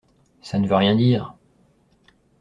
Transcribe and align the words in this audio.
Ça 0.41 0.57
ne 0.57 0.67
veut 0.67 0.73
rien 0.75 0.95
dire. 0.95 1.35